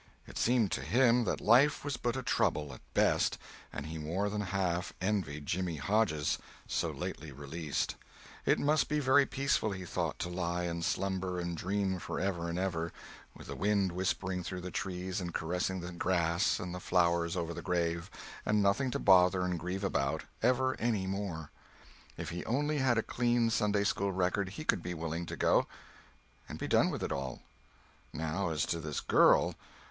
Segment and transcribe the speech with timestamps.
[0.25, 3.37] It seemed to him that life was but a trouble, at best,
[3.71, 7.97] and he more than half envied Jimmy Hodges, so lately released;
[8.43, 12.57] it must be very peaceful, he thought, to lie and slumber and dream forever and
[12.57, 12.91] ever,
[13.35, 17.53] with the wind whispering through the trees and caressing the grass and the flowers over
[17.53, 18.09] the grave,
[18.43, 21.51] and nothing to bother and grieve about, ever any more.
[22.17, 25.67] If he only had a clean Sunday school record he could be willing to go,
[26.49, 27.43] and be done with it all.
[28.11, 29.53] Now as to this girl.